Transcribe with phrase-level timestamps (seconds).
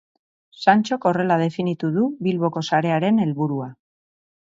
[0.65, 3.73] Santxok horrela definitu du Bilboko sarearen helburua.